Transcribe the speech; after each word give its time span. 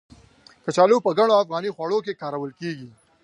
کچالو 0.65 0.97
په 1.05 1.09
ګڼو 1.17 1.33
افغاني 1.43 1.69
خواړو 1.75 1.97
کې 2.05 2.19
کارول 2.21 2.51
کېږي. 2.59 2.89